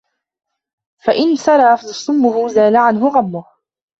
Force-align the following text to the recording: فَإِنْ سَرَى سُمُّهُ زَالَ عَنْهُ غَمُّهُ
فَإِنْ 1.03 1.35
سَرَى 1.35 1.77
سُمُّهُ 1.77 2.47
زَالَ 2.47 2.75
عَنْهُ 2.77 3.07
غَمُّهُ 3.09 3.45